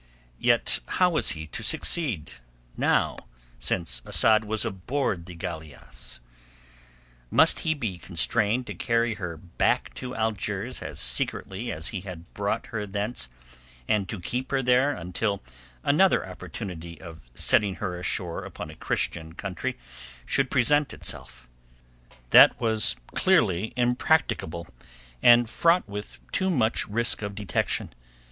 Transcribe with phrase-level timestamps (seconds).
[0.39, 2.31] Yet how was he to succeed,
[2.75, 3.17] now,
[3.59, 6.19] since Asad was aboard the galeasse?
[7.29, 12.33] Must he be constrained to carry her back to Algiers as secretly as he had
[12.33, 13.29] brought her thence,
[13.87, 15.43] and to keep her there until
[15.83, 19.77] another opportunity of setting her ashore upon a Christian country
[20.25, 21.47] should present itself?
[22.31, 24.67] That was clearly impracticable
[25.21, 27.93] and fraught with too much risk of detection.